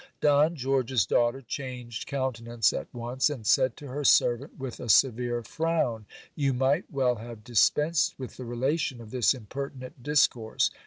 Don 0.19 0.55
George's 0.55 1.05
daughter 1.05 1.43
changed 1.43 2.07
countenance 2.07 2.73
at 2.73 2.91
once, 2.91 3.29
and 3.29 3.45
said 3.45 3.77
to 3.77 3.89
her 3.89 4.03
servant 4.03 4.57
with 4.57 4.79
a 4.79 4.89
severe 4.89 5.43
frown, 5.43 6.07
You 6.35 6.53
might 6.55 6.91
well 6.91 7.17
have 7.17 7.43
dispensed 7.43 8.17
with 8.17 8.35
the 8.37 8.45
relation 8.45 8.99
of 8.99 9.11
this 9.11 9.35
impertinent 9.35 10.01
discourse. 10.01 10.71